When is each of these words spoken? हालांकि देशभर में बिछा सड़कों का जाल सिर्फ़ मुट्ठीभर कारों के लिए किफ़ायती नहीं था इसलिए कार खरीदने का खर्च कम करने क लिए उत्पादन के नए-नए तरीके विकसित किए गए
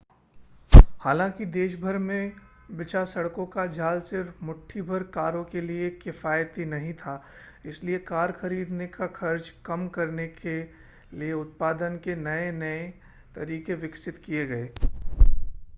हालांकि 1.01 1.45
देशभर 1.47 1.97
में 1.99 2.31
बिछा 2.77 3.03
सड़कों 3.05 3.45
का 3.47 3.65
जाल 3.75 3.99
सिर्फ़ 4.07 4.43
मुट्ठीभर 4.45 5.03
कारों 5.13 5.43
के 5.51 5.61
लिए 5.61 5.89
किफ़ायती 5.99 6.65
नहीं 6.65 6.93
था 7.03 7.13
इसलिए 7.67 7.97
कार 8.09 8.31
खरीदने 8.41 8.87
का 8.89 9.07
खर्च 9.15 9.53
कम 9.65 9.87
करने 9.95 10.27
क 10.39 10.57
लिए 11.13 11.33
उत्पादन 11.35 11.97
के 12.03 12.15
नए-नए 12.23 12.83
तरीके 13.35 13.75
विकसित 13.79 14.17
किए 14.25 14.45
गए 14.47 14.69